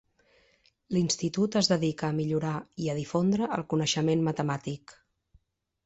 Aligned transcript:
L'institut 0.97 1.57
es 1.61 1.69
dedica 1.73 2.09
a 2.09 2.17
millorar 2.21 2.55
i 2.87 2.91
a 2.95 2.99
difondre 3.03 3.53
el 3.59 3.69
coneixement 3.75 4.29
matemàtic. 4.31 5.01